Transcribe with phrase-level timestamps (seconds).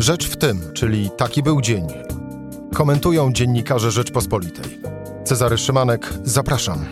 [0.00, 1.86] Rzecz w tym, czyli taki był dzień.
[2.74, 4.78] Komentują dziennikarze Rzeczpospolitej.
[5.24, 6.84] Cezary Szymanek, zapraszam.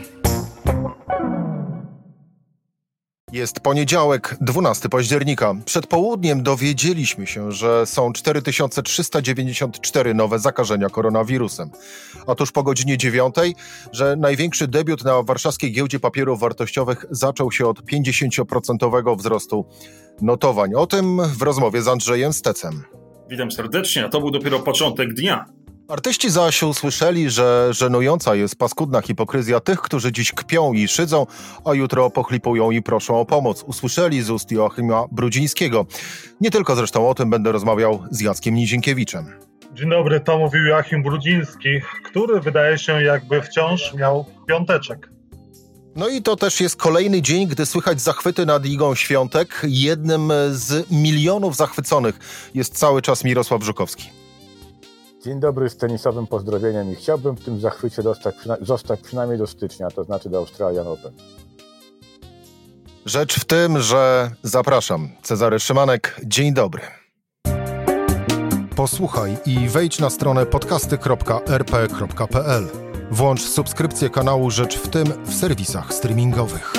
[3.32, 5.54] Jest poniedziałek, 12 października.
[5.64, 11.70] Przed południem dowiedzieliśmy się, że są 4394 nowe zakażenia koronawirusem.
[12.26, 13.34] Otóż po godzinie 9,
[13.92, 19.64] że największy debiut na warszawskiej giełdzie papierów wartościowych zaczął się od 50% wzrostu
[20.22, 20.74] notowań.
[20.74, 22.97] O tym w rozmowie z Andrzejem Stecem.
[23.30, 25.44] Witam serdecznie, a to był dopiero początek dnia.
[25.88, 31.26] Artyści zaś usłyszeli, że żenująca jest paskudna hipokryzja tych, którzy dziś kpią i szydzą,
[31.64, 33.62] a jutro pochlipują i proszą o pomoc.
[33.62, 35.86] Usłyszeli z ust Joachima Brudzińskiego.
[36.40, 39.26] Nie tylko zresztą o tym będę rozmawiał z Jackiem Nizinkiewiczem.
[39.74, 45.17] Dzień dobry, to mówił Joachim Brudziński, który wydaje się jakby wciąż miał piąteczek.
[45.96, 49.62] No i to też jest kolejny dzień, gdy słychać zachwyty nad Igą Świątek.
[49.68, 52.18] Jednym z milionów zachwyconych
[52.54, 54.10] jest cały czas Mirosław Żukowski.
[55.24, 59.90] Dzień dobry z tenisowym pozdrowieniem i chciałbym w tym zachwycie dostać, zostać przynajmniej do stycznia,
[59.90, 61.12] to znaczy do Australian Open.
[63.06, 65.08] Rzecz w tym, że zapraszam.
[65.22, 66.82] Cezary Szymanek, dzień dobry.
[68.76, 72.87] Posłuchaj i wejdź na stronę podcasty.rp.pl.
[73.10, 76.72] Włącz subskrypcję kanału Rzecz w tym w serwisach streamingowych.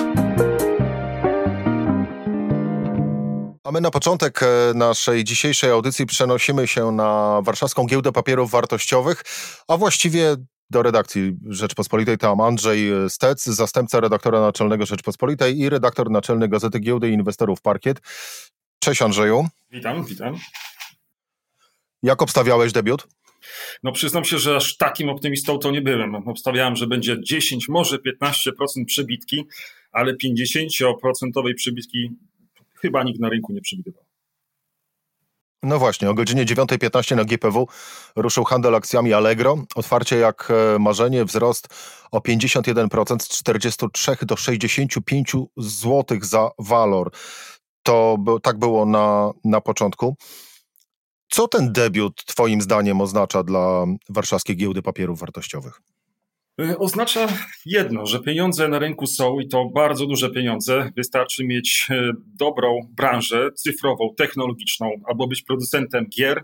[3.63, 9.23] A my na początek e, naszej dzisiejszej audycji przenosimy się na Warszawską Giełdę Papierów Wartościowych,
[9.67, 10.35] a właściwie
[10.69, 12.17] do redakcji Rzeczpospolitej.
[12.17, 18.01] Tam Andrzej Stec, zastępca redaktora naczelnego Rzeczpospolitej i redaktor naczelny Gazety Giełdy Inwestorów Parkiet.
[18.79, 19.47] Cześć Andrzeju.
[19.71, 20.35] Witam, witam.
[22.03, 23.07] Jak obstawiałeś debiut?
[23.83, 26.15] No przyznam się, że aż takim optymistą to nie byłem.
[26.15, 29.45] Obstawiałem, że będzie 10, może 15% przebitki,
[29.91, 32.09] ale 50% przebitki
[32.81, 34.09] chyba nikt na rynku nie przewidywał.
[35.63, 37.67] No właśnie, o godzinie 9.15 na GPW
[38.15, 39.57] ruszył handel akcjami Allegro.
[39.75, 41.67] Otwarcie jak e, marzenie, wzrost
[42.11, 47.11] o 51% z 43 do 65 zł za walor.
[47.83, 50.15] To tak było na, na początku.
[51.29, 55.81] Co ten debiut Twoim zdaniem oznacza dla warszawskiej giełdy papierów wartościowych?
[56.61, 57.27] E, oznacza
[57.65, 60.91] jedno, że pieniądze na rynku są i to bardzo duże pieniądze.
[60.95, 66.43] Wystarczy mieć e, dobrą branżę cyfrową, technologiczną albo być producentem gier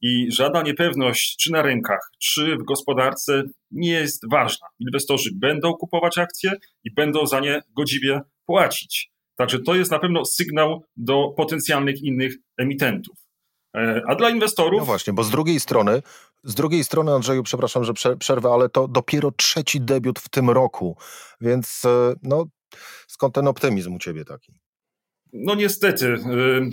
[0.00, 4.66] i żadna niepewność, czy na rynkach, czy w gospodarce, nie jest ważna.
[4.78, 6.52] Inwestorzy będą kupować akcje
[6.84, 9.10] i będą za nie godziwie płacić.
[9.36, 13.23] Także to jest na pewno sygnał do potencjalnych innych emitentów.
[13.74, 14.80] E, a dla inwestorów.
[14.80, 16.02] No właśnie, bo z drugiej strony,
[16.44, 20.96] z drugiej strony, Andrzeju, przepraszam, że przerwę, ale to dopiero trzeci debiut w tym roku,
[21.40, 22.46] więc e, no,
[23.06, 24.52] skąd ten optymizm u ciebie taki?
[25.32, 26.18] No niestety, e,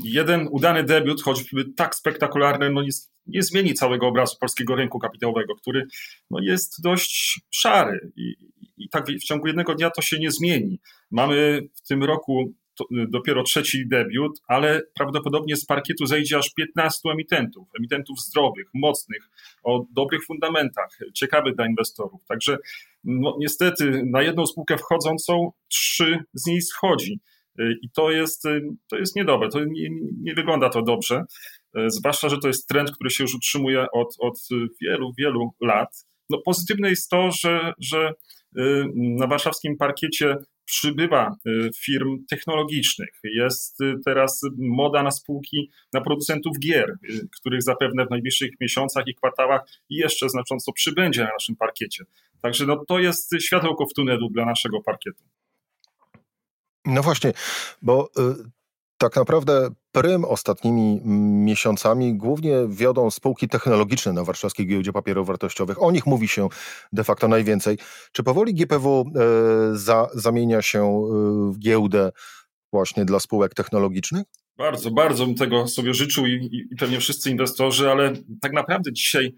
[0.04, 2.90] jeden udany debiut, choćby tak spektakularny, no nie,
[3.28, 5.86] nie zmieni całego obrazu polskiego rynku kapitałowego, który
[6.30, 8.36] no jest dość szary i,
[8.78, 10.80] i tak w ciągu jednego dnia to się nie zmieni.
[11.12, 12.54] Mamy w tym roku
[12.92, 19.30] dopiero trzeci debiut, ale prawdopodobnie z parkietu zejdzie aż 15 emitentów, emitentów zdrowych, mocnych,
[19.64, 22.26] o dobrych fundamentach, ciekawych dla inwestorów.
[22.26, 22.58] Także
[23.04, 27.20] no, niestety na jedną spółkę wchodzącą trzy z niej schodzi.
[27.60, 29.90] Y, I to jest, y, to jest niedobre, to nie,
[30.22, 31.24] nie wygląda to dobrze,
[31.88, 34.40] zwłaszcza, że to jest trend, który się już utrzymuje od, od
[34.82, 36.06] wielu, wielu lat.
[36.30, 38.14] No, pozytywne jest to, że, że
[38.96, 40.38] na warszawskim parkiecie
[40.72, 43.20] przybywa y, firm technologicznych.
[43.24, 49.08] Jest y, teraz moda na spółki, na producentów gier, y, których zapewne w najbliższych miesiącach
[49.08, 52.04] i kwartałach jeszcze znacząco przybędzie na naszym parkiecie.
[52.42, 55.24] Także no, to jest światełko w tunelu dla naszego parkietu.
[56.86, 57.34] No właśnie,
[57.82, 58.10] bo
[58.98, 61.02] tak naprawdę prym ostatnimi
[61.46, 65.84] miesiącami głównie wiodą spółki technologiczne na warszawskiej giełdzie papierów wartościowych.
[65.84, 66.50] O nich mówi się
[66.94, 67.78] de facto najwięcej.
[68.12, 69.22] Czy powoli GPW e,
[69.78, 72.12] za, zamienia się e, w giełdę
[72.72, 74.24] właśnie dla spółek technologicznych?
[74.58, 79.36] Bardzo, bardzo bym tego sobie życzył i, i pewnie wszyscy inwestorzy, ale tak naprawdę dzisiaj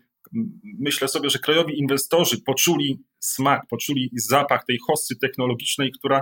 [0.79, 6.21] myślę sobie, że krajowi inwestorzy poczuli smak, poczuli zapach tej hossy technologicznej, która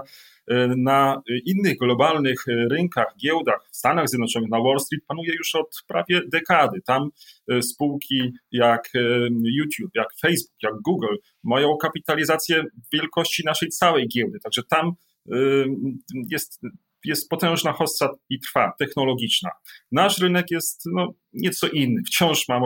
[0.77, 6.21] na innych globalnych rynkach, giełdach w Stanach Zjednoczonych, na Wall Street panuje już od prawie
[6.33, 6.81] dekady.
[6.85, 7.09] Tam
[7.51, 8.89] e, spółki jak
[9.43, 14.39] YouTube, jak Facebook, jak Google mają kapitalizację wielkości naszej całej giełdy.
[14.39, 14.91] Także tam
[16.31, 16.61] jest
[17.05, 19.49] jest potężna hossa i trwa, technologiczna.
[19.91, 22.01] Nasz rynek jest no, nieco inny.
[22.07, 22.59] Wciąż ma,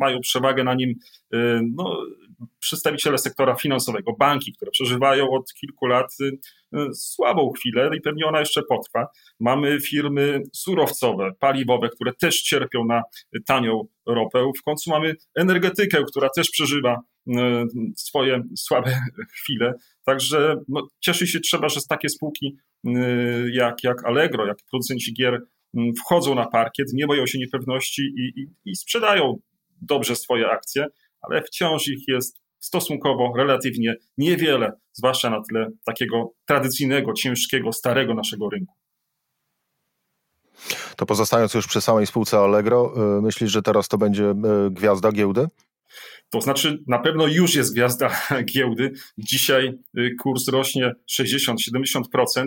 [0.00, 1.96] mają przewagę na nim y, no,
[2.58, 6.16] przedstawiciele sektora finansowego, banki, które przeżywają od kilku lat
[6.94, 9.06] słabą chwilę i pewnie ona jeszcze potrwa.
[9.40, 13.02] Mamy firmy surowcowe, paliwowe, które też cierpią na
[13.46, 14.50] tanią ropę.
[14.60, 17.00] W końcu mamy energetykę, która też przeżywa
[17.96, 19.00] swoje słabe
[19.40, 19.74] chwile.
[20.04, 22.56] Także no, cieszy się trzeba, że takie spółki
[23.52, 25.40] jak, jak Allegro, jak producenci gier
[25.98, 29.40] wchodzą na parkiet, nie boją się niepewności i, i, i sprzedają
[29.82, 30.86] dobrze swoje akcje,
[31.20, 38.48] ale wciąż ich jest stosunkowo relatywnie niewiele, zwłaszcza na tle takiego tradycyjnego, ciężkiego, starego naszego
[38.50, 38.74] rynku.
[40.96, 44.34] To pozostając już przy samej spółce Allegro, y, myślisz, że teraz to będzie y,
[44.70, 45.46] gwiazda giełdy?
[46.30, 48.10] To znaczy, na pewno już jest gwiazda
[48.54, 48.92] giełdy.
[49.18, 52.46] Dzisiaj y, kurs rośnie 60-70%.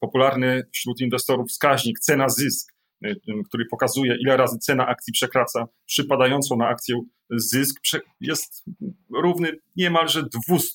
[0.00, 2.69] Popularny wśród inwestorów wskaźnik cena zysk,
[3.48, 7.00] który pokazuje, ile razy cena akcji przekracza przypadającą na akcję
[7.30, 7.80] zysk,
[8.20, 8.64] jest
[9.22, 10.72] równy niemalże 200,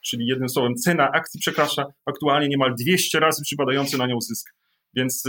[0.00, 4.54] czyli jednym słowem, cena akcji przekracza aktualnie niemal 200 razy przypadający na nią zysk.
[4.94, 5.24] Więc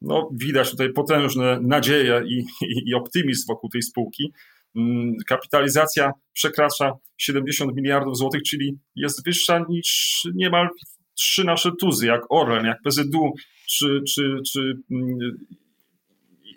[0.00, 4.32] no, widać tutaj potężne nadzieje i, i, i optymizm wokół tej spółki.
[4.76, 10.68] Mm, kapitalizacja przekracza 70 miliardów złotych, czyli jest wyższa niż niemal
[11.16, 13.32] trzy nasze tuzy, jak Orlen, jak PZU,
[13.68, 15.18] czy, czy, czy mm,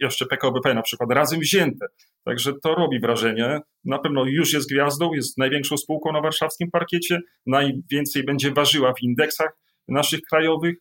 [0.01, 1.85] jeszcze PKBP na przykład, razem wzięte.
[2.25, 3.59] Także to robi wrażenie.
[3.85, 9.01] Na pewno już jest gwiazdą, jest największą spółką na warszawskim parkiecie, najwięcej będzie ważyła w
[9.03, 9.57] indeksach
[9.88, 10.75] naszych krajowych.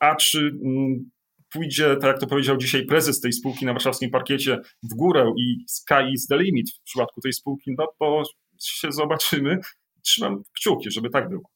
[0.00, 1.10] A czy mm,
[1.52, 5.56] pójdzie, tak jak to powiedział dzisiaj prezes tej spółki na warszawskim parkiecie, w górę i
[5.68, 8.22] sky is the limit w przypadku tej spółki, no to
[8.62, 9.58] się zobaczymy.
[10.02, 11.53] Trzymam kciuki, żeby tak było.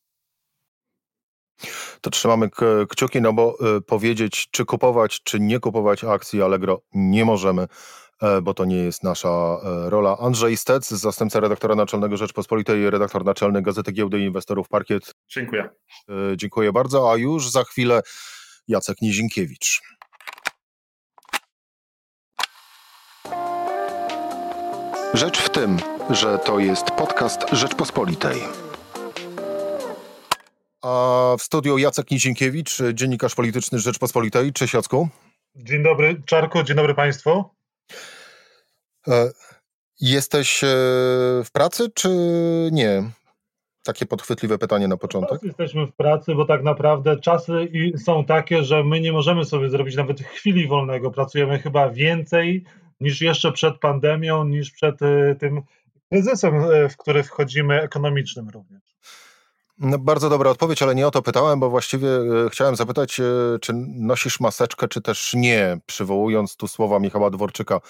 [2.00, 2.50] To trzymamy
[2.88, 7.66] kciuki, no bo y, powiedzieć, czy kupować, czy nie kupować akcji Allegro nie możemy,
[8.22, 10.16] e, bo to nie jest nasza e, rola.
[10.18, 15.14] Andrzej Stec, zastępca redaktora naczelnego Rzeczpospolitej, redaktor naczelny Gazety Giełdy Inwestorów Parkiet.
[15.28, 15.68] Dziękuję.
[16.08, 18.00] E, dziękuję bardzo, a już za chwilę
[18.68, 19.80] Jacek Nizinkiewicz.
[25.14, 25.78] Rzecz w tym,
[26.10, 28.67] że to jest podcast Rzeczpospolitej.
[30.82, 34.52] A w studiu Jacek Nizinkiewicz, dziennikarz polityczny Rzeczpospolitej.
[34.52, 35.08] Cześć Jacku.
[35.56, 37.44] Dzień dobry Czarku, dzień dobry Państwu.
[39.08, 39.30] E,
[40.00, 40.66] jesteś e,
[41.44, 42.08] w pracy czy
[42.72, 43.10] nie?
[43.84, 45.42] Takie podchwytliwe pytanie na początek.
[45.42, 47.52] Jesteśmy w pracy, bo tak naprawdę czasy
[48.04, 51.10] są takie, że my nie możemy sobie zrobić nawet chwili wolnego.
[51.10, 52.64] Pracujemy chyba więcej
[53.00, 55.62] niż jeszcze przed pandemią, niż przed e, tym
[56.12, 56.54] kryzysem,
[56.90, 58.88] w który wchodzimy, ekonomicznym również.
[59.80, 63.24] No, bardzo dobra odpowiedź, ale nie o to pytałem, bo właściwie e, chciałem zapytać, e,
[63.60, 67.80] czy nosisz maseczkę, czy też nie, przywołując tu słowa Michała Dworczyka,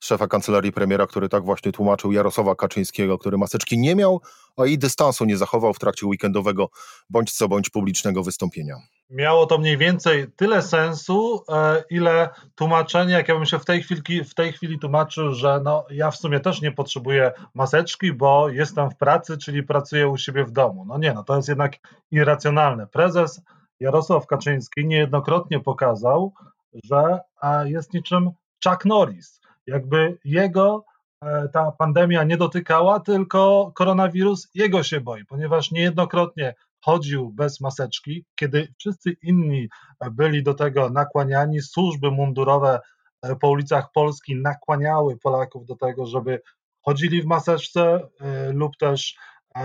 [0.00, 4.20] szefa kancelarii premiera, który tak właśnie tłumaczył Jarosława Kaczyńskiego, który maseczki nie miał,
[4.56, 6.68] a i dystansu nie zachował w trakcie weekendowego
[7.10, 8.76] bądź co bądź publicznego wystąpienia.
[9.10, 13.82] Miało to mniej więcej tyle sensu, e, ile tłumaczenia, jak ja bym się w tej
[13.82, 18.48] chwili, w tej chwili tłumaczył, że no, ja w sumie też nie potrzebuję maseczki, bo
[18.48, 20.84] jestem w pracy, czyli pracuję u siebie w domu.
[20.84, 21.72] No nie, no to jest jednak
[22.10, 22.86] irracjonalne.
[22.86, 23.42] Prezes
[23.80, 26.32] Jarosław Kaczyński niejednokrotnie pokazał,
[26.84, 27.20] że
[27.64, 28.30] jest niczym
[28.64, 29.40] Chuck Norris.
[29.66, 30.84] Jakby jego
[31.22, 36.54] e, ta pandemia nie dotykała, tylko koronawirus jego się boi, ponieważ niejednokrotnie
[36.86, 39.68] chodził bez maseczki, kiedy wszyscy inni
[40.12, 42.80] byli do tego nakłaniani, służby mundurowe
[43.22, 46.40] e, po ulicach Polski nakłaniały Polaków do tego, żeby
[46.82, 49.16] chodzili w maseczce e, lub też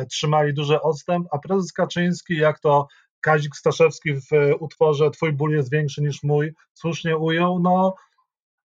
[0.09, 2.87] trzymali duży odstęp, a prezes Kaczyński, jak to
[3.21, 7.95] Kazik Staszewski w utworze Twój ból jest większy niż mój, słusznie ujął, no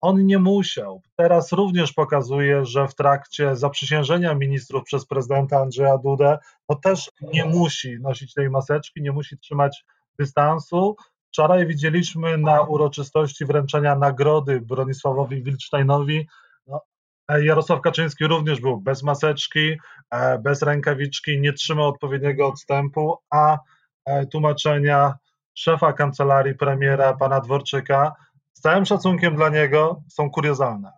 [0.00, 1.02] on nie musiał.
[1.16, 6.38] Teraz również pokazuje, że w trakcie zaprzysiężenia ministrów przez prezydenta Andrzeja Dudę,
[6.68, 9.84] to też nie musi nosić tej maseczki, nie musi trzymać
[10.18, 10.96] dystansu.
[11.28, 16.28] Wczoraj widzieliśmy na uroczystości wręczenia nagrody Bronisławowi Wilcztajnowi.
[16.66, 16.80] No,
[17.28, 19.76] Jarosław Kaczyński również był bez maseczki,
[20.10, 23.58] e, bez rękawiczki, nie trzymał odpowiedniego odstępu, a
[24.04, 25.14] e, tłumaczenia
[25.54, 28.12] szefa kancelarii premiera, pana Dworczyka,
[28.56, 30.92] z całym szacunkiem dla niego są kuriozalne.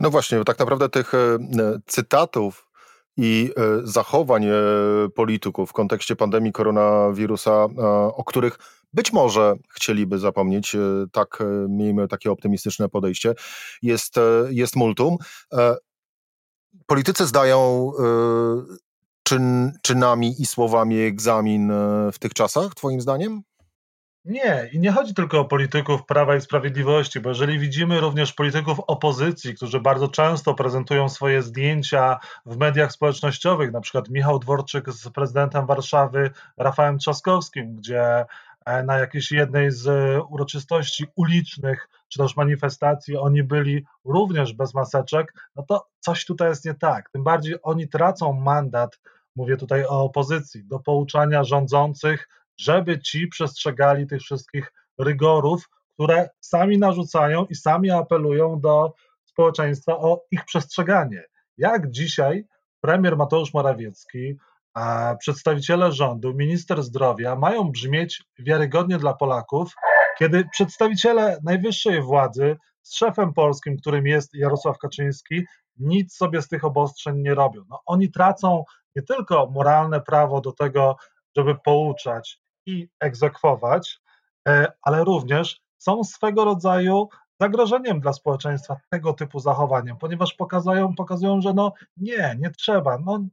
[0.00, 1.38] No właśnie, tak naprawdę tych e,
[1.86, 2.70] cytatów
[3.16, 4.52] i e, zachowań e,
[5.14, 7.66] polityków w kontekście pandemii koronawirusa,
[8.14, 8.58] o których
[8.92, 10.76] być może chcieliby zapomnieć,
[11.12, 13.34] tak miejmy takie optymistyczne podejście,
[13.82, 14.14] jest,
[14.48, 15.16] jest multum.
[16.86, 17.92] Politycy zdają
[19.22, 21.72] czyn, czynami i słowami egzamin
[22.12, 23.42] w tych czasach, twoim zdaniem?
[24.24, 28.80] Nie, i nie chodzi tylko o polityków Prawa i Sprawiedliwości, bo jeżeli widzimy również polityków
[28.80, 35.08] opozycji, którzy bardzo często prezentują swoje zdjęcia w mediach społecznościowych, na przykład Michał Dworczyk z
[35.08, 38.24] prezydentem Warszawy Rafałem Trzaskowskim, gdzie
[38.66, 39.88] e, na jakiejś jednej z
[40.28, 46.64] uroczystości ulicznych czy też manifestacji oni byli również bez maseczek, no to coś tutaj jest
[46.64, 47.10] nie tak.
[47.10, 48.98] Tym bardziej oni tracą mandat,
[49.36, 56.78] mówię tutaj o opozycji, do pouczania rządzących, żeby ci przestrzegali tych wszystkich rygorów, które sami
[56.78, 58.94] narzucają i sami apelują do
[59.24, 61.24] społeczeństwa o ich przestrzeganie.
[61.58, 62.44] Jak dzisiaj
[62.80, 64.36] premier Mateusz Morawiecki,
[65.18, 69.74] przedstawiciele rządu, minister zdrowia mają brzmieć wiarygodnie dla Polaków,
[70.18, 75.44] kiedy przedstawiciele najwyższej władzy z szefem polskim, którym jest Jarosław Kaczyński,
[75.76, 77.64] nic sobie z tych obostrzeń nie robią.
[77.68, 78.64] No, oni tracą
[78.96, 80.96] nie tylko moralne prawo do tego,
[81.36, 84.00] żeby pouczać i egzekwować,
[84.48, 87.08] e, ale również są swego rodzaju
[87.40, 93.24] zagrożeniem dla społeczeństwa tego typu zachowaniem, ponieważ pokazują, pokazują że no nie, nie trzeba, no,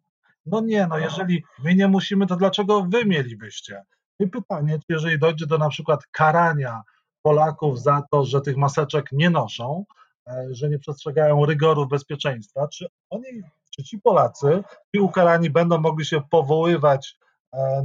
[0.45, 3.83] no nie, no jeżeli my nie musimy, to dlaczego wy mielibyście?
[4.19, 6.81] I pytanie, czy jeżeli dojdzie do na przykład karania
[7.21, 9.85] Polaków za to, że tych maseczek nie noszą,
[10.27, 13.25] e, że nie przestrzegają rygorów bezpieczeństwa, czy oni,
[13.75, 14.63] czy ci Polacy,
[14.95, 17.17] ci ukarani będą mogli się powoływać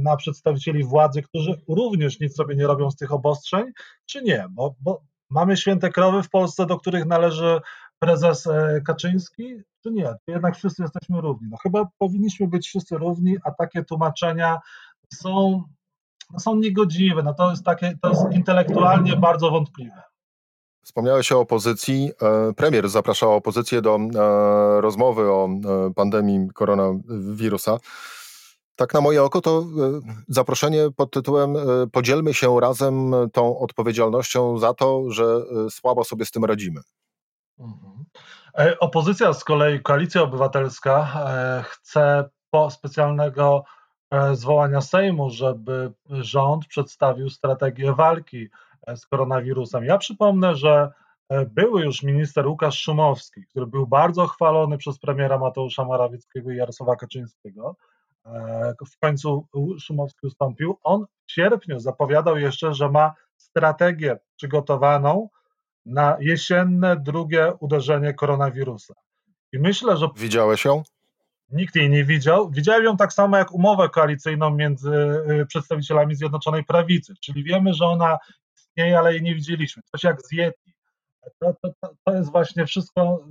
[0.01, 3.65] na przedstawicieli władzy, którzy również nic sobie nie robią z tych obostrzeń,
[4.05, 4.45] czy nie?
[4.49, 7.61] Bo, bo mamy święte krowy w Polsce, do których należy
[7.99, 10.05] prezes e, Kaczyński, czy nie?
[10.05, 11.47] Czy jednak wszyscy jesteśmy równi?
[11.51, 14.59] No chyba powinniśmy być wszyscy równi, a takie tłumaczenia
[15.13, 15.63] są
[16.33, 17.23] no są niegodziwe.
[17.23, 20.03] No to jest takie, to jest intelektualnie bardzo wątpliwe.
[20.83, 22.11] Wspomniałeś o opozycji.
[22.21, 27.77] E, premier zapraszał opozycję do e, rozmowy o e, pandemii koronawirusa.
[28.77, 29.65] Tak na moje oko to
[30.27, 31.55] zaproszenie pod tytułem
[31.91, 36.81] Podzielmy się razem tą odpowiedzialnością za to, że słabo sobie z tym radzimy.
[37.59, 38.05] Mhm.
[38.79, 41.07] Opozycja z kolei, Koalicja Obywatelska
[41.63, 43.63] chce po specjalnego
[44.11, 48.47] E, zwołania Sejmu, żeby rząd przedstawił strategię walki
[48.87, 49.85] e, z koronawirusem.
[49.85, 50.91] Ja przypomnę, że
[51.29, 56.55] e, były już minister Łukasz Szumowski, który był bardzo chwalony przez premiera Mateusza Morawieckiego i
[56.55, 57.75] Jarosława Kaczyńskiego.
[58.91, 59.47] W końcu
[59.79, 60.77] Szumowski ustąpił.
[60.83, 65.29] On w sierpniu zapowiadał jeszcze, że ma strategię przygotowaną
[65.85, 68.93] na jesienne drugie uderzenie koronawirusa.
[69.51, 70.07] I myślę, że.
[70.15, 70.83] Widziałeś ją?
[71.49, 72.49] Nikt jej nie widział.
[72.49, 74.91] Widziałem ją tak samo jak umowę koalicyjną między
[75.29, 78.17] y, przedstawicielami Zjednoczonej Prawicy, czyli wiemy, że ona
[78.57, 79.83] istnieje, ale jej nie widzieliśmy.
[79.91, 80.73] Coś jak z Yeti.
[81.39, 83.25] To, to, to jest właśnie wszystko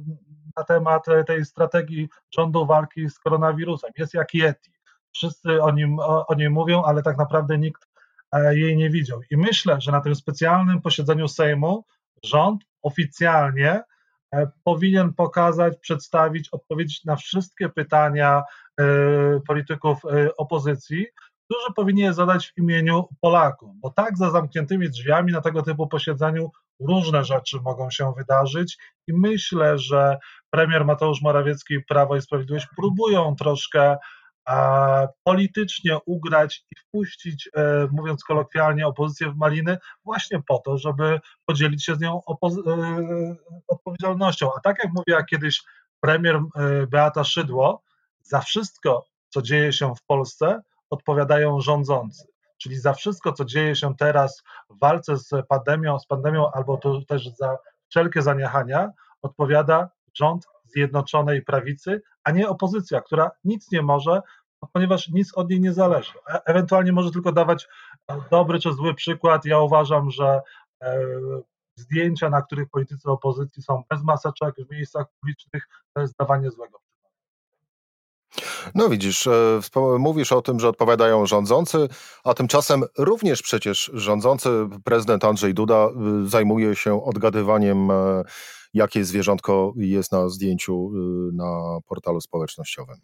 [0.57, 3.91] na temat tej strategii rządu walki z koronawirusem.
[3.99, 4.76] Jest jak Yeti.
[5.17, 7.89] Wszyscy o, nim, o, o niej mówią, ale tak naprawdę nikt
[8.33, 9.21] e, jej nie widział.
[9.31, 11.85] I myślę, że na tym specjalnym posiedzeniu Sejmu
[12.23, 13.83] rząd oficjalnie
[14.35, 18.43] E, powinien pokazać, przedstawić, odpowiedzieć na wszystkie pytania
[18.81, 18.85] e,
[19.47, 19.99] polityków
[20.37, 21.07] opozycji,
[21.45, 25.87] którzy powinni je zadać w imieniu Polaków, bo tak za zamkniętymi drzwiami na tego typu
[25.89, 30.19] posiedzeniu różne rzeczy mogą się wydarzyć i myślę, że
[30.51, 33.97] premier Mateusz Morawiecki i Prawo i Sprawiedliwość próbują troszkę
[35.25, 41.85] politycznie ugrać i wpuścić, e, mówiąc kolokwialnie, opozycję w maliny, właśnie po to, żeby podzielić
[41.85, 43.37] się z nią e,
[43.69, 44.51] odpowiedzialnością.
[44.57, 45.63] A tak jak mówiła kiedyś
[46.01, 47.83] premier e, Beata Szydło,
[48.23, 52.27] za wszystko, co dzieje się w Polsce, odpowiadają rządzący.
[52.59, 57.29] Czyli za wszystko, co dzieje się teraz w walce z pandemią, z pandemią albo też
[57.29, 58.91] za wszelkie zaniechania,
[59.23, 64.21] odpowiada rząd Zjednoczonej Prawicy, a nie opozycja, która nic nie może,
[64.73, 66.13] ponieważ nic od niej nie zależy.
[66.29, 67.69] E ewentualnie może tylko dawać
[68.11, 69.45] e, dobry czy zły przykład.
[69.45, 70.41] Ja uważam, że
[70.83, 71.01] e,
[71.77, 76.79] zdjęcia, na których politycy opozycji są bez maseczek w miejscach publicznych, to jest dawanie złego
[78.75, 79.29] no widzisz,
[79.99, 81.89] mówisz o tym, że odpowiadają rządzący,
[82.25, 84.51] a tymczasem również przecież rządzący
[84.85, 85.89] prezydent Andrzej Duda
[86.25, 87.89] zajmuje się odgadywaniem
[88.77, 92.97] jakie zwierzątko jest na zdjęciu y, na portalu społecznościowym.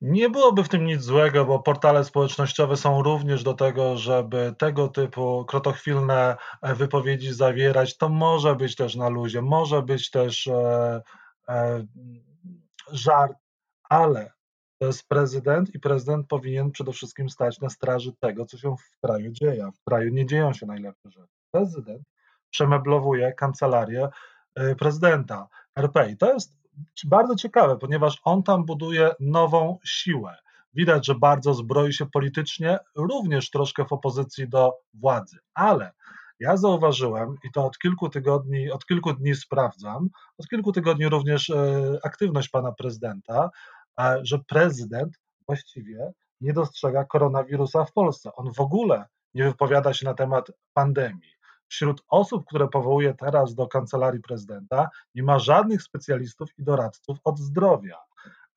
[0.00, 4.88] Nie byłoby w tym nic złego, bo portale społecznościowe są również do tego, żeby tego
[4.88, 7.96] typu krotochwilne e, wypowiedzi zawierać.
[7.96, 11.02] To może być też na luzie, może być też e,
[11.48, 11.86] e,
[12.92, 13.36] żart,
[13.88, 14.32] ale
[14.78, 19.00] to jest prezydent i prezydent powinien przede wszystkim stać na straży tego, co się w
[19.00, 19.70] kraju dzieje.
[19.74, 21.34] W kraju nie dzieją się najlepsze rzeczy.
[21.50, 22.02] Prezydent
[22.50, 24.08] przemeblowuje kancelarię
[24.78, 26.10] prezydenta RP.
[26.10, 26.56] I to jest
[27.04, 30.36] bardzo ciekawe, ponieważ on tam buduje nową siłę.
[30.74, 35.38] widać, że bardzo zbroi się politycznie, również troszkę w opozycji do władzy.
[35.54, 35.92] Ale
[36.40, 41.50] ja zauważyłem, i to od kilku tygodni, od kilku dni sprawdzam, od kilku tygodni również
[41.50, 43.50] e, aktywność pana prezydenta,
[44.22, 48.30] że prezydent właściwie nie dostrzega koronawirusa w Polsce.
[48.34, 51.32] On w ogóle nie wypowiada się na temat pandemii.
[51.72, 57.38] Wśród osób, które powołuje teraz do kancelarii prezydenta, nie ma żadnych specjalistów i doradców od
[57.38, 57.98] zdrowia.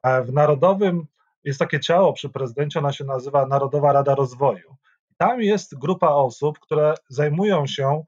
[0.03, 1.05] W Narodowym
[1.43, 4.75] jest takie ciało przy prezydencie, ona się nazywa Narodowa Rada Rozwoju.
[5.17, 8.03] Tam jest grupa osób, które zajmują się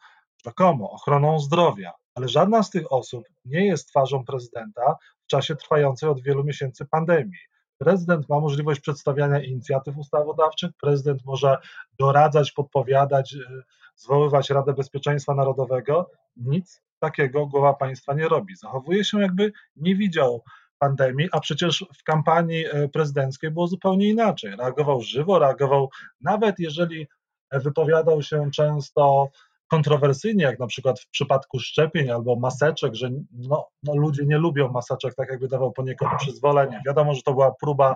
[0.46, 6.10] rzekomo ochroną zdrowia, ale żadna z tych osób nie jest twarzą prezydenta w czasie trwającej
[6.10, 7.40] od wielu miesięcy pandemii.
[7.78, 11.58] Prezydent ma możliwość przedstawiania inicjatyw ustawodawczych, prezydent może
[12.00, 13.64] doradzać, podpowiadać, y,
[13.98, 16.10] zwoływać Radę Bezpieczeństwa Narodowego.
[16.36, 18.56] Nic takiego głowa państwa nie robi.
[18.56, 20.44] Zachowuje się, jakby nie widział
[20.80, 24.56] pandemii, a przecież w kampanii e, prezydenckiej było zupełnie inaczej.
[24.56, 25.90] Reagował żywo, reagował
[26.22, 27.08] nawet jeżeli
[27.52, 29.30] wypowiadał się często
[29.68, 34.72] kontrowersyjnie, jak na przykład w przypadku szczepień albo maseczek, że no, no ludzie nie lubią
[34.72, 36.82] maseczek, tak jakby dawał poniekąd przyzwolenie.
[36.86, 37.96] Wiadomo, że to była próba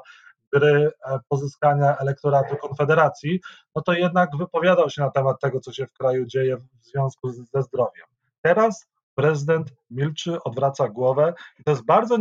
[0.53, 3.39] gry e, pozyskania elektoratu Konfederacji,
[3.75, 7.29] no to jednak wypowiadał się na temat tego, co się w kraju dzieje w związku
[7.29, 8.05] ze zdrowiem.
[8.41, 12.17] Teraz prezydent milczy, odwraca głowę i to jest bardzo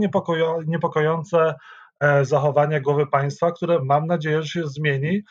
[0.66, 1.54] niepokojące
[2.00, 5.22] e, zachowanie głowy państwa, które mam nadzieję, że się zmieni,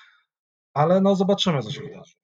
[0.74, 2.19] ale no zobaczymy, co się wydarzy.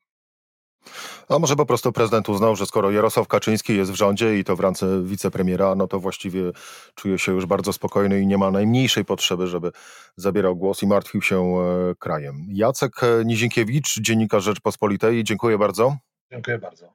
[1.30, 4.56] A może po prostu prezydent uznał, że skoro Jarosław Kaczyński jest w rządzie i to
[4.56, 6.52] w ręce wicepremiera, no to właściwie
[6.96, 9.72] czuje się już bardzo spokojny i nie ma najmniejszej potrzeby, żeby
[10.16, 12.46] zabierał głos i martwił się e, krajem.
[12.50, 15.98] Jacek Nizinkiewicz, dziennikarz Rzeczpospolitej, dziękuję bardzo.
[16.32, 16.94] Dziękuję bardzo.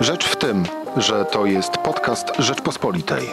[0.00, 0.64] Rzecz w tym,
[0.96, 3.28] że to jest podcast Rzeczpospolitej.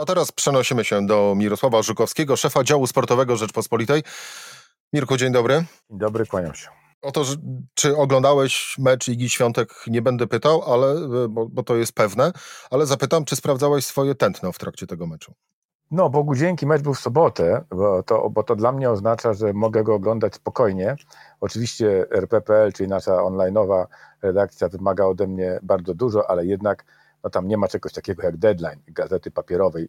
[0.00, 4.02] A teraz przenosimy się do Mirosława Żukowskiego, szefa działu sportowego Rzeczpospolitej.
[4.92, 5.54] Mirku, dzień dobry.
[5.90, 6.68] Dzień dobry, kłaniam się.
[7.02, 7.24] O to,
[7.74, 12.32] czy oglądałeś mecz Igi Świątek, nie będę pytał, ale, bo, bo to jest pewne,
[12.70, 15.34] ale zapytam, czy sprawdzałeś swoje tętno w trakcie tego meczu?
[15.90, 19.52] No, Bogu dzięki, mecz był w sobotę, bo to, bo to dla mnie oznacza, że
[19.52, 20.96] mogę go oglądać spokojnie.
[21.40, 23.86] Oczywiście RPPL, czyli nasza online'owa
[24.22, 26.84] redakcja wymaga ode mnie bardzo dużo, ale jednak
[27.24, 29.88] no tam nie ma czegoś takiego jak deadline gazety papierowej,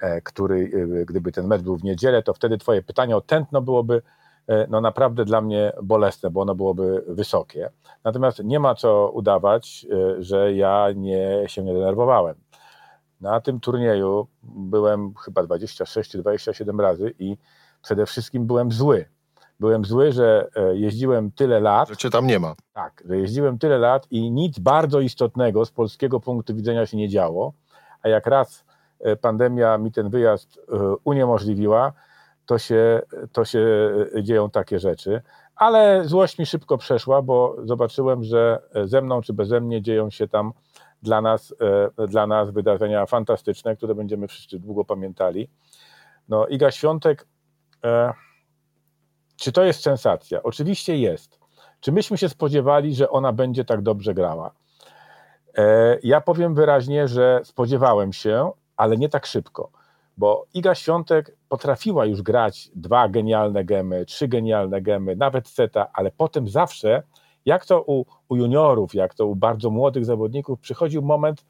[0.00, 3.62] e, który e, gdyby ten mecz był w niedzielę, to wtedy twoje pytanie o tętno
[3.62, 4.02] byłoby
[4.48, 7.70] e, no naprawdę dla mnie bolesne, bo ono byłoby wysokie.
[8.04, 9.86] Natomiast nie ma co udawać,
[10.18, 12.36] że ja nie, się nie denerwowałem.
[13.20, 17.36] Na tym turnieju byłem chyba 26 czy 27 razy i
[17.82, 19.04] przede wszystkim byłem zły.
[19.60, 21.88] Byłem zły, że e, jeździłem tyle lat.
[21.88, 22.54] Że cię tam nie ma.
[22.72, 27.08] Tak, że jeździłem tyle lat i nic bardzo istotnego z polskiego punktu widzenia się nie
[27.08, 27.52] działo.
[28.02, 28.64] A jak raz
[29.00, 31.92] e, pandemia mi ten wyjazd e, uniemożliwiła,
[32.46, 33.90] to się, to się
[34.22, 35.22] dzieją takie rzeczy.
[35.56, 40.28] Ale złość mi szybko przeszła, bo zobaczyłem, że ze mną czy beze mnie dzieją się
[40.28, 40.52] tam
[41.02, 41.54] dla nas,
[42.08, 45.48] dla nas wydarzenia fantastyczne, które będziemy wszyscy długo pamiętali.
[46.28, 47.26] No, Iga Świątek.
[49.40, 50.42] Czy to jest sensacja?
[50.42, 51.40] Oczywiście jest.
[51.80, 54.50] Czy myśmy się spodziewali, że ona będzie tak dobrze grała?
[55.58, 59.70] E, ja powiem wyraźnie, że spodziewałem się, ale nie tak szybko,
[60.16, 66.10] bo Iga Świątek potrafiła już grać dwa genialne gemy, trzy genialne gemy, nawet seta, ale
[66.10, 67.02] potem zawsze,
[67.44, 71.44] jak to u, u juniorów, jak to u bardzo młodych zawodników, przychodził moment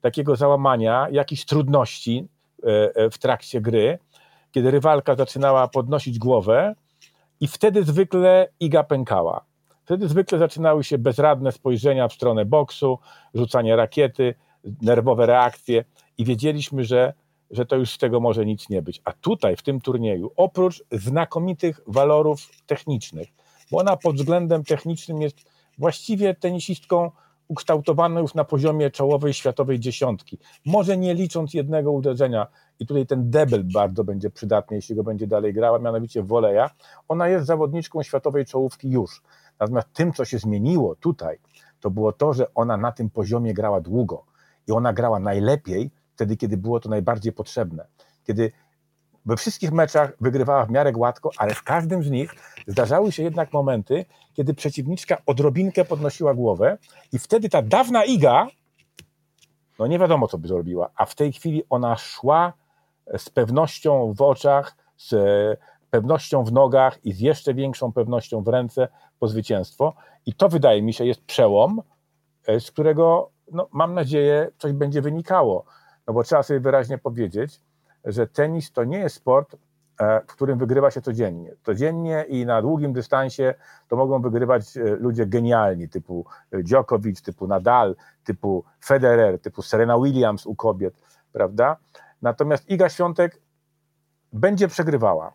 [0.00, 2.28] takiego załamania, jakichś trudności
[2.62, 3.98] e, e, w trakcie gry,
[4.52, 6.74] kiedy rywalka zaczynała podnosić głowę,
[7.40, 9.44] i wtedy zwykle iga pękała.
[9.84, 12.98] Wtedy zwykle zaczynały się bezradne spojrzenia w stronę boksu,
[13.34, 14.34] rzucanie rakiety,
[14.82, 15.84] nerwowe reakcje
[16.18, 17.12] i wiedzieliśmy, że,
[17.50, 19.02] że to już z tego może nic nie być.
[19.04, 23.28] A tutaj, w tym turnieju, oprócz znakomitych walorów technicznych,
[23.70, 25.36] bo ona pod względem technicznym jest
[25.78, 27.10] właściwie tenisistką
[27.48, 30.38] ukształtowaną już na poziomie czołowej światowej dziesiątki.
[30.66, 32.46] Może nie licząc jednego uderzenia,
[32.78, 36.70] i tutaj ten debel bardzo będzie przydatny, jeśli go będzie dalej grała, mianowicie woleja.
[37.08, 39.22] Ona jest zawodniczką światowej czołówki już.
[39.60, 41.38] Natomiast tym, co się zmieniło tutaj,
[41.80, 44.24] to było to, że ona na tym poziomie grała długo
[44.68, 47.86] i ona grała najlepiej wtedy, kiedy było to najbardziej potrzebne.
[48.24, 48.52] Kiedy
[49.26, 52.34] we wszystkich meczach wygrywała w miarę gładko, ale w każdym z nich
[52.66, 56.78] zdarzały się jednak momenty, kiedy przeciwniczka odrobinkę podnosiła głowę
[57.12, 58.46] i wtedy ta dawna Iga,
[59.78, 62.52] no nie wiadomo co by zrobiła, a w tej chwili ona szła
[63.18, 65.14] z pewnością w oczach, z
[65.90, 69.94] pewnością w nogach i z jeszcze większą pewnością w ręce po zwycięstwo.
[70.26, 71.82] I to wydaje mi się jest przełom,
[72.46, 75.64] e, z którego no, mam nadzieję, coś będzie wynikało.
[76.06, 77.60] No bo trzeba sobie wyraźnie powiedzieć,
[78.06, 79.56] że tenis to nie jest sport,
[80.00, 81.54] e, w którym wygrywa się codziennie.
[81.62, 83.54] Codziennie i na długim dystansie
[83.88, 89.98] to mogą wygrywać e, ludzie genialni, typu e, Djokovic, typu Nadal, typu Federer, typu Serena
[89.98, 91.76] Williams u kobiet, prawda?
[92.22, 93.40] Natomiast Iga Świątek
[94.32, 95.32] będzie przegrywała.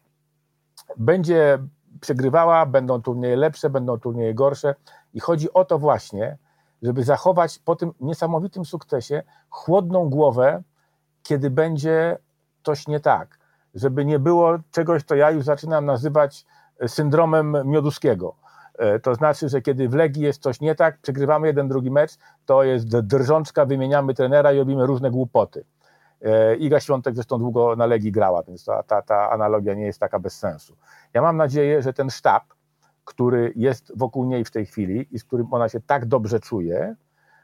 [0.97, 1.59] Będzie
[2.01, 4.75] przegrywała, będą turnieje lepsze, będą turnieje gorsze
[5.13, 6.37] i chodzi o to właśnie,
[6.81, 10.63] żeby zachować po tym niesamowitym sukcesie chłodną głowę,
[11.23, 12.17] kiedy będzie
[12.63, 13.39] coś nie tak.
[13.75, 16.45] Żeby nie było czegoś, co ja już zaczynam nazywać
[16.87, 18.35] syndromem Mioduskiego.
[18.77, 22.17] E, to znaczy, że kiedy w Legii jest coś nie tak, przegrywamy jeden, drugi mecz,
[22.45, 25.65] to jest drżączka, wymieniamy trenera i robimy różne głupoty.
[26.21, 29.99] E, Iga Świątek zresztą długo na Legii grała, więc ta, ta, ta analogia nie jest
[29.99, 30.75] taka bez sensu.
[31.13, 32.43] Ja mam nadzieję, że ten sztab,
[33.05, 36.95] który jest wokół niej w tej chwili i z którym ona się tak dobrze czuje,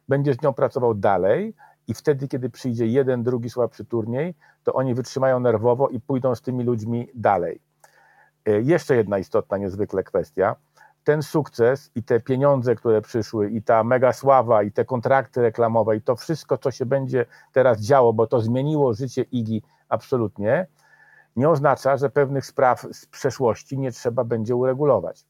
[0.08, 1.54] będzie z nią pracował dalej
[1.88, 6.42] i wtedy, kiedy przyjdzie jeden, drugi słabszy turniej, to oni wytrzymają nerwowo i pójdą z
[6.42, 7.62] tymi ludźmi dalej.
[8.46, 10.56] E, jeszcze jedna istotna niezwykle kwestia.
[11.04, 15.96] Ten sukces i te pieniądze, które przyszły, i ta mega sława, i te kontrakty reklamowe,
[15.96, 20.68] i to wszystko, co się będzie teraz działo, bo to zmieniło życie Igi absolutnie,
[21.36, 25.26] nie oznacza, że pewnych spraw z przeszłości nie trzeba będzie uregulować.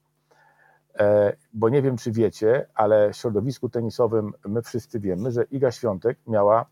[0.99, 5.71] E, bo nie wiem, czy wiecie, ale w środowisku tenisowym my wszyscy wiemy, że Iga
[5.71, 6.65] Świątek miała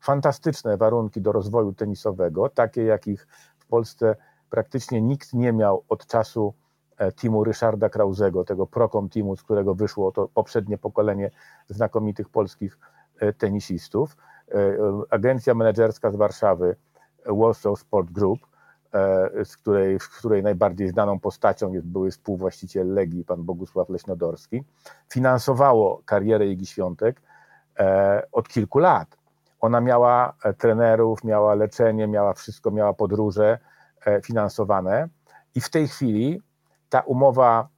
[0.00, 3.26] fantastyczne warunki do rozwoju tenisowego, takie jakich
[3.58, 4.16] w Polsce
[4.50, 6.54] praktycznie nikt nie miał od czasu
[6.98, 11.30] e, teamu Ryszarda Krauzego, tego Procom teamu, z którego wyszło to poprzednie pokolenie
[11.68, 12.78] znakomitych polskich
[13.18, 14.16] e, tenisistów.
[15.10, 16.76] Agencja menedżerska z Warszawy,
[17.26, 18.40] Warsaw Sport Group,
[19.44, 24.64] z której, w której najbardziej znaną postacią jest były współwłaściciel Legii, pan Bogusław Leśnodorski,
[25.08, 27.22] finansowało karierę Igi Świątek
[27.78, 29.16] e, od kilku lat.
[29.60, 33.58] Ona miała e, trenerów, miała leczenie, miała wszystko, miała podróże
[34.22, 35.08] finansowane
[35.54, 36.42] i w tej chwili
[36.88, 37.68] ta umowa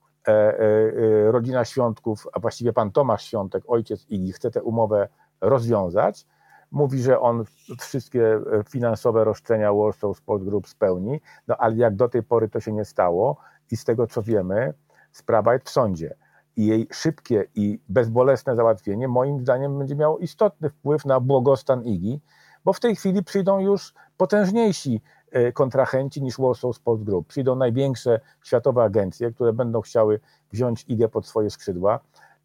[1.27, 5.09] rodzina Świątków, a właściwie pan Tomasz Świątek, ojciec Igi, chce tę umowę
[5.40, 6.27] rozwiązać
[6.74, 7.44] mówi, że on
[7.78, 12.60] wszystkie e, finansowe roszczenia Warsaw Sport Group spełni, no ale jak do tej pory to
[12.60, 13.37] się nie stało
[13.70, 14.74] i z tego co wiemy,
[15.12, 16.14] sprawa jest w sądzie.
[16.56, 22.20] I jej szybkie i bezbolesne załatwienie moim zdaniem będzie miało istotny wpływ na błogostan IGI,
[22.64, 27.26] bo w tej chwili przyjdą już potężniejsi e, kontrahenci niż Warsaw Sport Group.
[27.26, 30.20] Przyjdą największe światowe agencje, które będą chciały
[30.52, 32.00] wziąć IGę pod swoje skrzydła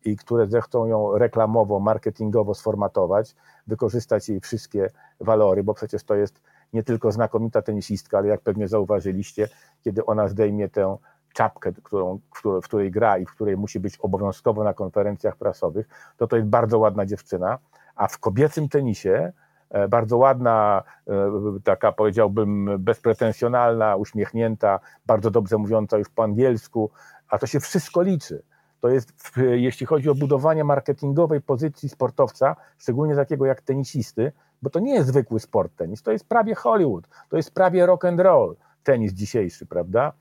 [0.05, 3.35] i które zechcą ją reklamowo, marketingowo sformatować,
[3.69, 6.41] wykorzystać jej wszystkie walory, bo przecież to jest
[6.73, 9.49] nie tylko znakomita tenisistka, ale jak pewnie zauważyliście,
[9.83, 10.97] kiedy ona zdejmie tę
[11.33, 16.27] czapkę, którą, w której gra i w której musi być obowiązkowo na konferencjach prasowych, to
[16.27, 17.57] to jest bardzo ładna dziewczyna,
[17.95, 19.31] a w kobiecym tenisie
[19.69, 21.13] e, bardzo ładna, e,
[21.63, 26.91] taka powiedziałbym bezpretensjonalna, uśmiechnięta, bardzo dobrze mówiąca już po angielsku,
[27.29, 28.43] a to się wszystko liczy
[28.81, 34.79] to jest, jeśli chodzi o budowanie marketingowej pozycji sportowca, szczególnie takiego jak tenisisty, bo to
[34.79, 38.55] nie jest zwykły sport tenis, to jest prawie Hollywood, to jest prawie rock and roll
[38.83, 40.13] tenis dzisiejszy, prawda?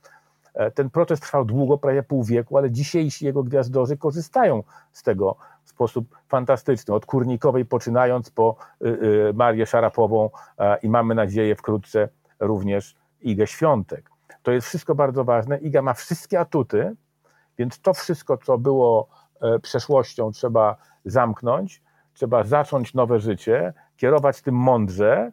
[0.55, 5.37] E, ten proces trwał długo, prawie pół wieku, ale dzisiejsi jego gwiazdorzy korzystają z tego
[5.65, 6.95] w sposób fantastyczny.
[6.95, 10.31] Od Kurnikowej poczynając po y, y, Marię Szarapową
[10.83, 12.09] i mamy nadzieję wkrótce
[12.41, 14.11] również Igę Świątek.
[14.43, 15.59] To jest wszystko bardzo ważne.
[15.59, 16.97] Iga ma wszystkie atuty,
[17.59, 19.09] więc to wszystko, co było
[19.41, 21.83] e, przeszłością, trzeba zamknąć,
[22.15, 25.33] trzeba zacząć nowe życie, kierować tym mądrze,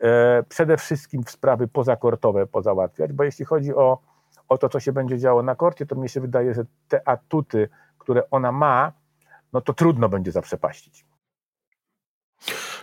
[0.00, 3.98] e, przede wszystkim w sprawy pozakortowe pozałatwiać, bo jeśli chodzi o,
[4.48, 7.68] o to, co się będzie działo na korcie, to mi się wydaje, że te atuty,
[7.98, 8.92] które ona ma,
[9.52, 11.06] no to trudno będzie zaprzepaścić.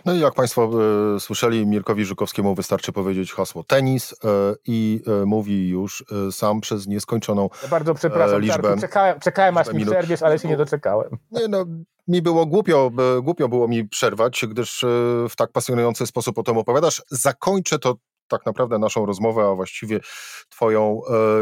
[0.04, 0.70] No i jak Państwo
[1.16, 4.26] e, słyszeli, Mirkowi Żukowskiemu wystarczy powiedzieć hasło tenis e,
[4.66, 9.72] i e, mówi już sam przez nieskończoną ja Bardzo przepraszam, liczbę, Czarku, czekałem, czekałem aż
[9.72, 11.10] mi przerwiesz, ale się nie doczekałem.
[11.30, 11.64] Nie no,
[12.08, 12.90] mi było głupio,
[13.22, 14.84] głupio było mi przerwać, gdyż
[15.28, 17.02] w tak pasjonujący sposób o tym opowiadasz.
[17.10, 17.94] Zakończę to
[18.32, 20.00] tak naprawdę naszą rozmowę, a właściwie
[20.48, 21.00] Twoją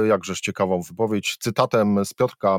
[0.09, 2.59] jakżeż ciekawą wypowiedź, cytatem z Piotrka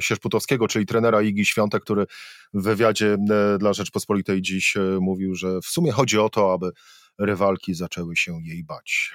[0.00, 2.06] Sierzputowskiego, czyli trenera Igi Świątek, który
[2.54, 3.16] w wywiadzie
[3.58, 6.70] dla Rzeczpospolitej dziś mówił, że w sumie chodzi o to, aby
[7.18, 9.12] rywalki zaczęły się jej bać.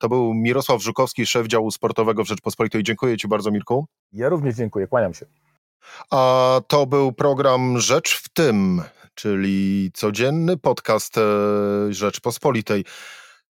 [0.00, 2.82] To był Mirosław Żukowski, szef działu sportowego w Rzeczpospolitej.
[2.82, 3.86] Dziękuję Ci bardzo, Mirku.
[4.12, 5.26] Ja również dziękuję, kłaniam się.
[6.10, 8.82] A to był program Rzecz w tym,
[9.14, 11.14] czyli codzienny podcast
[11.90, 12.84] Rzeczpospolitej.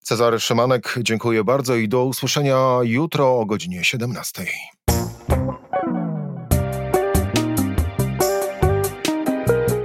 [0.01, 4.47] Cezary Szymanek, dziękuję bardzo i do usłyszenia jutro o godzinie 17.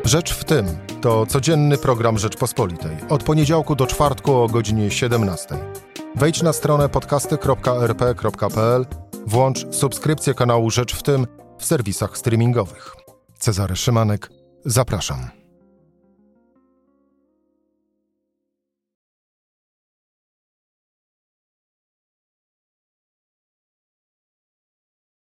[0.06, 0.66] Rzecz w tym
[1.02, 2.98] To codzienny program Rzeczpospolitej.
[3.10, 5.56] Od poniedziałku do czwartku o godzinie 17.
[6.16, 8.86] Wejdź na stronę podcasty.rp.pl,
[9.28, 11.28] włącz subskrypcję kanału Rzecz w tym
[11.60, 12.96] w serwisach streamingowych.
[13.40, 14.30] Cezary Szymanek,
[14.66, 15.43] zapraszam.